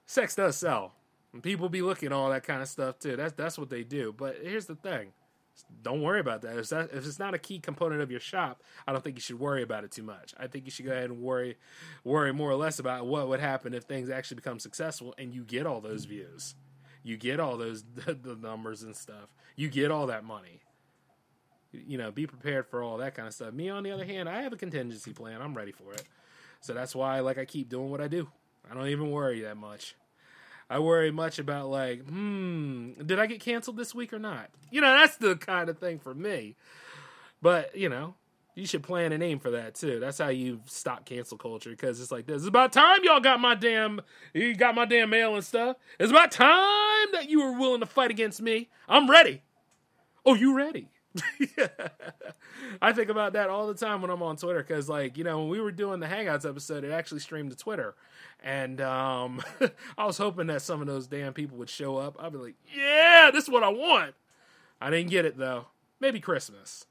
[0.07, 0.93] sex does sell.
[1.33, 3.17] And people be looking all that kind of stuff too.
[3.17, 4.13] That's that's what they do.
[4.17, 5.13] But here's the thing
[5.83, 6.57] don't worry about that.
[6.57, 6.91] If, that.
[6.93, 9.63] if it's not a key component of your shop, I don't think you should worry
[9.63, 10.35] about it too much.
[10.39, 11.57] I think you should go ahead and worry,
[12.05, 15.45] worry more or less about what would happen if things actually become successful and you
[15.45, 16.55] get all those views,
[17.03, 20.61] you get all those the numbers and stuff, you get all that money.
[21.73, 23.53] You know, be prepared for all that kind of stuff.
[23.53, 25.43] Me, on the other hand, I have a contingency plan.
[25.43, 26.05] I'm ready for it.
[26.61, 28.29] So that's why, like, I keep doing what I do.
[28.71, 29.97] I don't even worry that much.
[30.69, 34.51] I worry much about like, hmm, did I get canceled this week or not?
[34.71, 36.57] You know, that's the kind of thing for me.
[37.43, 38.15] But you know,
[38.55, 40.01] you should plan and aim for that too.
[40.01, 42.37] That's how you stop cancel culture because it's like this.
[42.37, 44.01] It's about time y'all got my damn,
[44.33, 45.77] you got my damn mail and stuff.
[45.99, 48.69] It's about time that you were willing to fight against me.
[48.89, 49.43] I'm ready.
[50.25, 50.89] Oh, you ready?
[52.83, 55.41] I think about that all the time when I'm on Twitter because, like, you know,
[55.41, 57.95] when we were doing the Hangouts episode, it actually streamed to Twitter,
[58.43, 59.43] and um,
[59.99, 62.17] I was hoping that some of those damn people would show up.
[62.19, 64.15] I'd be like, "Yeah, this is what I want."
[64.81, 65.67] I didn't get it though.
[66.01, 66.87] Maybe Christmas,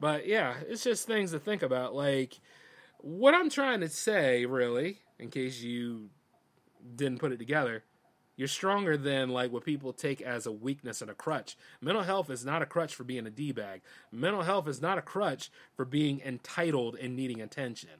[0.00, 1.94] but yeah, it's just things to think about.
[1.94, 2.38] Like,
[2.98, 6.10] what I'm trying to say, really, in case you
[6.94, 7.82] didn't put it together
[8.36, 11.56] you're stronger than like what people take as a weakness and a crutch.
[11.80, 13.82] Mental health is not a crutch for being a D bag.
[14.10, 17.90] Mental health is not a crutch for being entitled and needing attention.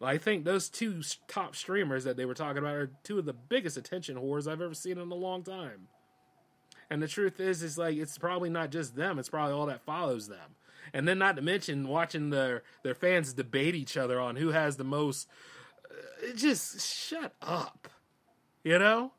[0.00, 3.32] I think those two top streamers that they were talking about are two of the
[3.32, 5.88] biggest attention whores I've ever seen in a long time.
[6.90, 9.84] And the truth is, is like it's probably not just them; it's probably all that
[9.84, 10.56] follows them.
[10.92, 14.76] And then, not to mention, watching their their fans debate each other on who has
[14.76, 15.28] the most.
[15.90, 17.88] Uh, just shut up.
[18.62, 19.12] You know?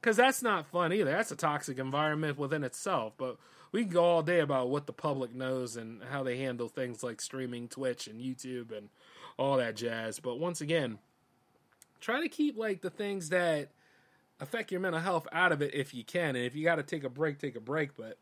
[0.00, 1.10] Because that's not fun either.
[1.10, 3.14] That's a toxic environment within itself.
[3.16, 3.38] But
[3.72, 7.02] we can go all day about what the public knows and how they handle things
[7.02, 8.90] like streaming, Twitch, and YouTube, and
[9.38, 10.20] all that jazz.
[10.20, 10.98] But once again,
[12.00, 13.70] try to keep like the things that
[14.40, 16.36] affect your mental health out of it if you can.
[16.36, 17.96] And if you got to take a break, take a break.
[17.96, 18.18] But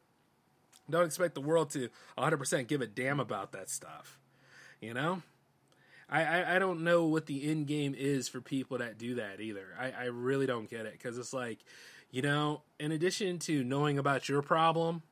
[0.89, 4.19] don't expect the world to 100% give a damn about that stuff.
[4.81, 5.23] You know?
[6.13, 9.41] I, I, I don't know what the end game is for people that do that
[9.41, 9.69] either.
[9.81, 11.61] I, I really don't get it because it's like,
[12.11, 15.03] you know, in addition to knowing about your problem,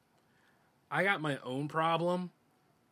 [0.91, 2.31] I got my own problem,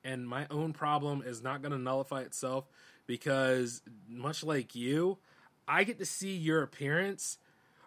[0.02, 2.64] and my own problem is not going to nullify itself
[3.06, 5.18] because, much like you,
[5.66, 7.36] I get to see your appearance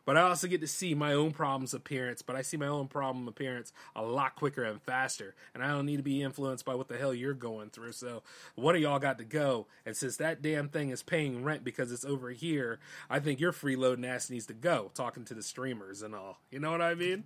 [0.06, 2.88] but I also get to see my own problems appearance, but I see my own
[2.88, 5.36] problem appearance a lot quicker and faster.
[5.54, 7.94] And I don't need to be influenced by what the hell you're going through.
[7.94, 8.24] So
[8.56, 9.68] what of y'all got to go.
[9.86, 13.54] And since that damn thing is paying rent because it's over here, I think your
[13.54, 16.40] freeloading ass needs to go, talking to the streamers and all.
[16.50, 17.26] You know what I mean?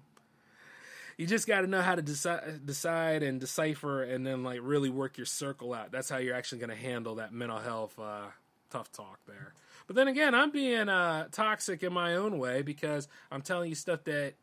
[1.17, 4.89] you just got to know how to decide, decide and decipher, and then like really
[4.89, 5.91] work your circle out.
[5.91, 8.25] That's how you're actually going to handle that mental health uh,
[8.69, 9.53] tough talk there.
[9.87, 13.75] But then again, I'm being uh, toxic in my own way because I'm telling you
[13.75, 14.33] stuff that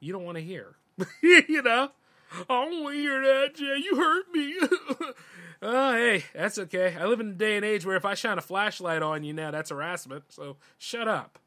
[0.00, 0.76] you don't want to hear.
[1.22, 1.90] you know?
[2.32, 3.76] I don't want to hear that, Jay.
[3.82, 4.56] You hurt me.
[5.62, 6.96] oh, hey, that's okay.
[6.98, 9.32] I live in a day and age where if I shine a flashlight on you
[9.32, 10.24] now, that's harassment.
[10.28, 11.38] So shut up.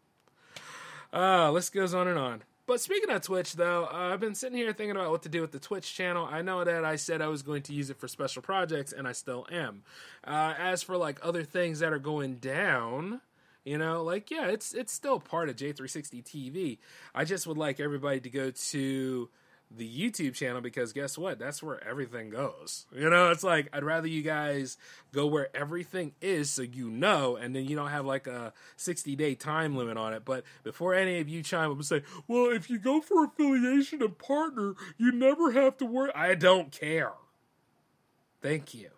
[1.12, 2.44] Uh, list goes on and on.
[2.70, 5.42] But speaking of Twitch, though, uh, I've been sitting here thinking about what to do
[5.42, 6.28] with the Twitch channel.
[6.30, 9.08] I know that I said I was going to use it for special projects, and
[9.08, 9.82] I still am.
[10.24, 13.22] Uh, as for like other things that are going down,
[13.66, 16.78] you know, like yeah, it's it's still part of J360 TV.
[17.16, 19.30] I just would like everybody to go to
[19.72, 21.38] the YouTube channel because guess what?
[21.38, 22.86] That's where everything goes.
[22.96, 24.78] You know, it's like I'd rather you guys
[25.12, 29.16] go where everything is so you know, and then you don't have like a 60
[29.16, 30.26] day time limit on it.
[30.26, 34.02] But before any of you chime up and say, well, if you go for affiliation
[34.02, 36.12] and partner, you never have to worry.
[36.16, 37.14] I don't care.
[38.42, 38.90] Thank you.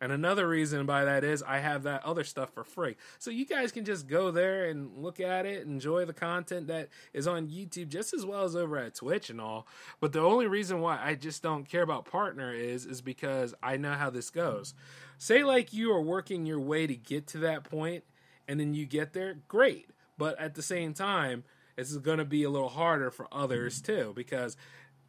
[0.00, 2.96] And another reason by that is I have that other stuff for free.
[3.18, 6.88] So you guys can just go there and look at it, enjoy the content that
[7.12, 9.66] is on YouTube just as well as over at Twitch and all.
[10.00, 13.76] But the only reason why I just don't care about partner is is because I
[13.76, 14.74] know how this goes.
[15.16, 18.04] Say like you are working your way to get to that point
[18.46, 19.88] and then you get there, great.
[20.18, 21.44] but at the same time,
[21.76, 24.56] it's going to be a little harder for others too because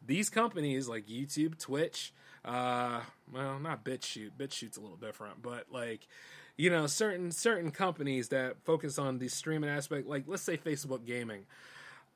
[0.04, 2.12] these companies like YouTube, Twitch,
[2.46, 3.00] uh,
[3.32, 4.30] well, not BitChute.
[4.38, 6.06] BitChute's a little different, but like,
[6.56, 11.04] you know, certain certain companies that focus on the streaming aspect, like let's say Facebook
[11.04, 11.44] Gaming.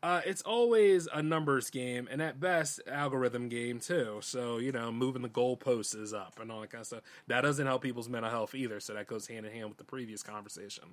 [0.03, 4.21] Uh, it's always a numbers game, and at best, algorithm game too.
[4.23, 7.03] So you know, moving the goalposts is up and all that kind of stuff.
[7.27, 8.81] That doesn't help people's mental health either.
[8.81, 10.85] So that goes hand in hand with the previous conversation.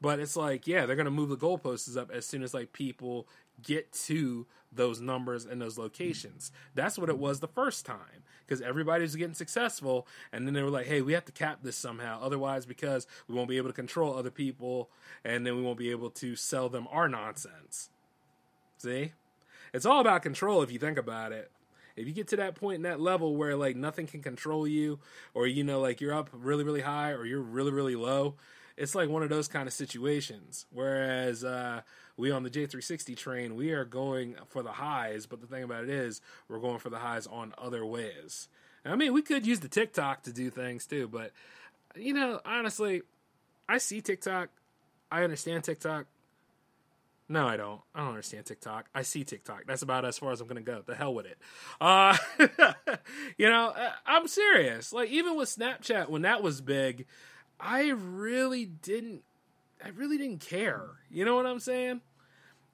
[0.00, 3.28] But it's like, yeah, they're gonna move the goalposts up as soon as like people
[3.62, 6.52] get to those numbers and those locations.
[6.74, 10.62] That's what it was the first time because everybody was getting successful, and then they
[10.62, 13.68] were like, "Hey, we have to cap this somehow, otherwise, because we won't be able
[13.68, 14.90] to control other people,
[15.24, 17.90] and then we won't be able to sell them our nonsense."
[18.78, 19.12] See,
[19.72, 21.50] it's all about control if you think about it.
[21.96, 25.00] If you get to that point in that level where like nothing can control you,
[25.34, 28.34] or you know, like you're up really, really high, or you're really, really low,
[28.76, 30.66] it's like one of those kind of situations.
[30.70, 31.80] Whereas uh,
[32.16, 35.84] we on the J360 train, we are going for the highs, but the thing about
[35.84, 38.48] it is, we're going for the highs on other ways.
[38.84, 41.32] I mean, we could use the TikTok to do things too, but
[41.96, 43.02] you know, honestly,
[43.68, 44.50] I see TikTok,
[45.10, 46.06] I understand TikTok.
[47.28, 47.80] No, I don't.
[47.92, 48.88] I don't understand TikTok.
[48.94, 49.64] I see TikTok.
[49.66, 50.82] That's about as far as I'm going to go.
[50.86, 51.38] The hell with it.
[51.80, 52.16] Uh,
[53.36, 53.74] you know,
[54.06, 54.92] I'm serious.
[54.92, 57.06] Like even with Snapchat when that was big,
[57.58, 59.22] I really didn't.
[59.84, 60.82] I really didn't care.
[61.10, 62.00] You know what I'm saying?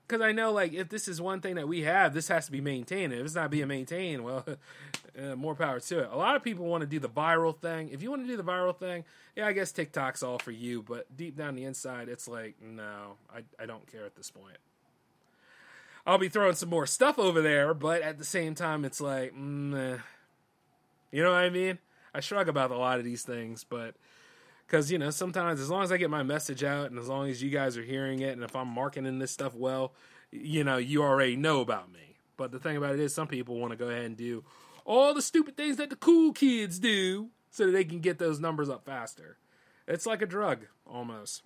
[0.06, 2.52] Because I know, like, if this is one thing that we have, this has to
[2.52, 3.12] be maintained.
[3.12, 4.44] If it's not being maintained, well,
[5.18, 6.08] uh, more power to it.
[6.10, 7.88] A lot of people want to do the viral thing.
[7.88, 9.04] If you want to do the viral thing,
[9.36, 10.82] yeah, I guess TikTok's all for you.
[10.82, 14.58] But deep down the inside, it's like, no, I, I don't care at this point.
[16.06, 19.34] I'll be throwing some more stuff over there, but at the same time, it's like,
[19.34, 19.98] mm, eh.
[21.12, 21.78] you know what I mean?
[22.12, 23.94] I shrug about a lot of these things, but
[24.72, 27.28] because you know sometimes as long as i get my message out and as long
[27.28, 29.92] as you guys are hearing it and if i'm marketing this stuff well
[30.32, 32.16] you know you already know about me.
[32.36, 34.42] But the thing about it is some people want to go ahead and do
[34.84, 38.40] all the stupid things that the cool kids do so that they can get those
[38.40, 39.36] numbers up faster.
[39.86, 41.42] It's like a drug almost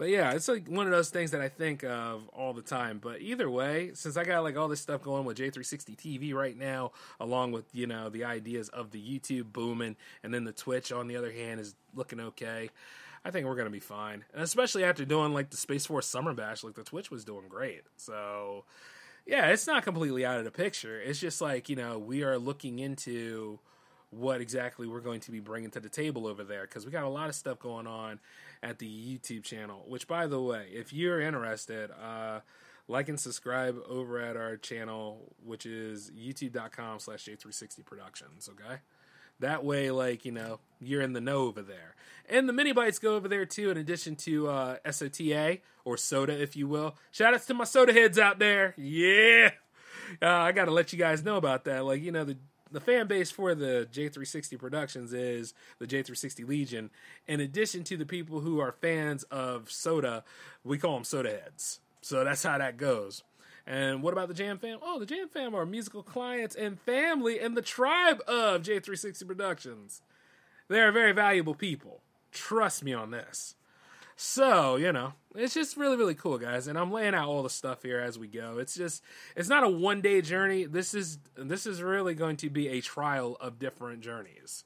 [0.00, 3.00] but yeah, it's like one of those things that I think of all the time.
[3.02, 6.56] But either way, since I got like all this stuff going with J360 TV right
[6.56, 10.90] now, along with you know the ideas of the YouTube booming, and then the Twitch
[10.90, 12.70] on the other hand is looking okay.
[13.26, 16.32] I think we're gonna be fine, and especially after doing like the Space Force Summer
[16.32, 17.82] Bash, like the Twitch was doing great.
[17.98, 18.64] So
[19.26, 20.98] yeah, it's not completely out of the picture.
[20.98, 23.58] It's just like you know we are looking into
[24.10, 27.04] what exactly we're going to be bringing to the table over there because we got
[27.04, 28.18] a lot of stuff going on
[28.62, 29.84] at the YouTube channel.
[29.86, 32.40] Which, by the way, if you're interested, uh,
[32.88, 38.80] like and subscribe over at our channel, which is youtube.com slash J360 Productions, okay?
[39.38, 41.94] That way, like, you know, you're in the know over there.
[42.28, 46.40] And the mini bites go over there too, in addition to uh, SOTA, or soda,
[46.40, 46.96] if you will.
[47.10, 48.74] Shout outs to my soda heads out there.
[48.76, 49.52] Yeah!
[50.20, 51.84] Uh, I got to let you guys know about that.
[51.84, 52.36] Like, you know, the
[52.70, 56.90] the fan base for the J360 Productions is the J360 Legion.
[57.26, 60.24] In addition to the people who are fans of soda,
[60.64, 61.80] we call them soda heads.
[62.00, 63.22] So that's how that goes.
[63.66, 64.78] And what about the Jam Fam?
[64.82, 70.02] Oh, the Jam Fam are musical clients and family and the tribe of J360 Productions.
[70.68, 72.00] They're very valuable people.
[72.32, 73.54] Trust me on this.
[74.16, 76.66] So, you know, it's just really, really cool, guys.
[76.66, 78.58] And I'm laying out all the stuff here as we go.
[78.58, 79.02] It's just
[79.36, 80.64] it's not a one day journey.
[80.64, 84.64] This is this is really going to be a trial of different journeys.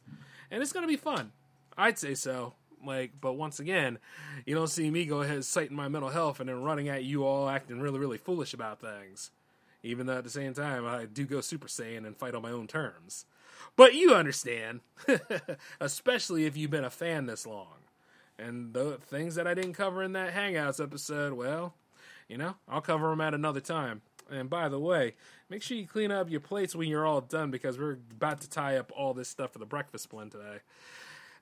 [0.51, 1.33] And it's gonna be fun.
[1.77, 2.55] I'd say so.
[2.85, 3.99] Like, but once again,
[4.45, 7.25] you don't see me go ahead citing my mental health and then running at you
[7.25, 9.31] all acting really, really foolish about things.
[9.83, 12.51] Even though at the same time I do go Super Saiyan and fight on my
[12.51, 13.27] own terms.
[13.77, 14.81] But you understand.
[15.81, 17.84] Especially if you've been a fan this long.
[18.39, 21.75] And the things that I didn't cover in that Hangouts episode, well,
[22.29, 24.03] you know, I'll cover them at another time.
[24.31, 25.15] And by the way,
[25.49, 28.49] make sure you clean up your plates when you're all done because we're about to
[28.49, 30.59] tie up all this stuff for the breakfast blend today.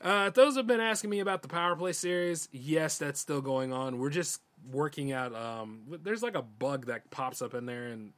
[0.00, 2.48] Uh, those have been asking me about the Power Play series.
[2.50, 3.98] Yes, that's still going on.
[3.98, 4.40] We're just
[4.70, 5.34] working out.
[5.34, 8.12] Um, there's like a bug that pops up in there and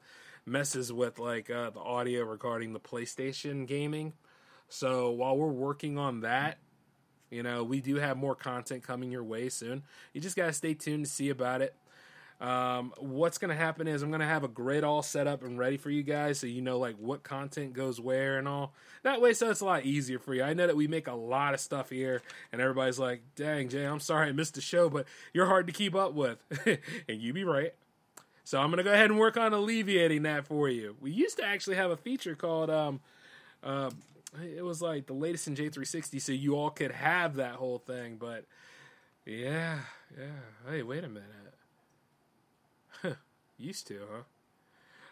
[0.46, 4.14] messes with like uh, the audio regarding the PlayStation gaming.
[4.68, 6.58] So while we're working on that,
[7.34, 9.82] you know, we do have more content coming your way soon.
[10.12, 11.74] You just got to stay tuned to see about it.
[12.40, 15.42] Um, what's going to happen is I'm going to have a grid all set up
[15.42, 18.72] and ready for you guys so you know like what content goes where and all.
[19.02, 20.42] That way so it's a lot easier for you.
[20.42, 22.22] I know that we make a lot of stuff here
[22.52, 25.72] and everybody's like, "Dang, Jay, I'm sorry I missed the show, but you're hard to
[25.72, 26.38] keep up with."
[27.08, 27.72] and you be right.
[28.42, 30.96] So I'm going to go ahead and work on alleviating that for you.
[31.00, 33.00] We used to actually have a feature called um,
[33.62, 33.90] uh,
[34.42, 38.16] it was like the latest in J360, so you all could have that whole thing.
[38.16, 38.44] But
[39.26, 39.80] yeah,
[40.16, 40.70] Yeah.
[40.70, 41.30] Hey, wait a minute.
[43.58, 44.22] Used to, huh?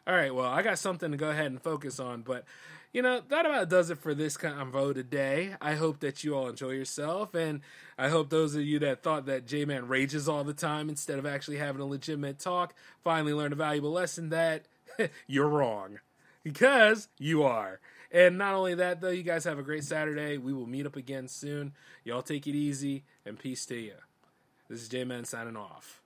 [0.06, 2.44] All right, well, I got something to go ahead and focus on, but
[2.92, 5.54] you know, that about does it for this convo today.
[5.60, 7.60] I hope that you all enjoy yourself, and
[7.96, 11.18] I hope those of you that thought that J Man rages all the time instead
[11.18, 14.66] of actually having a legitimate talk finally learned a valuable lesson that
[15.26, 16.00] you're wrong.
[16.42, 17.78] Because you are.
[18.12, 20.36] And not only that, though, you guys have a great Saturday.
[20.36, 21.72] We will meet up again soon.
[22.04, 23.94] Y'all take it easy and peace to you.
[24.68, 26.02] This is J Man signing off.